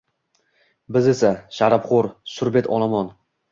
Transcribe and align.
Biz 0.97 1.09
esa, 1.13 1.31
sharobxo’r, 1.59 2.11
surbet 2.39 2.73
olomon 2.79 3.15